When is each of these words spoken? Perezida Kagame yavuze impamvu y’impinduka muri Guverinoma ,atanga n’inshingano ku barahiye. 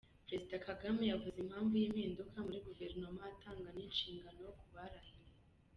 Perezida 0.27 0.63
Kagame 0.67 1.03
yavuze 1.11 1.37
impamvu 1.39 1.73
y’impinduka 1.81 2.35
muri 2.45 2.59
Guverinoma 2.67 3.21
,atanga 3.31 3.67
n’inshingano 3.75 4.43
ku 4.59 4.65
barahiye. 4.75 5.25